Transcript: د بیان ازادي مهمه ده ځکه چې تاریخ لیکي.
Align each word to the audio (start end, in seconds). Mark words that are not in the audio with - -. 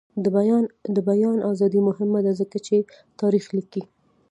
د 0.95 0.95
بیان 1.09 1.37
ازادي 1.51 1.79
مهمه 1.89 2.19
ده 2.25 2.31
ځکه 2.41 2.57
چې 2.65 2.75
تاریخ 3.19 3.45
لیکي. 3.57 3.83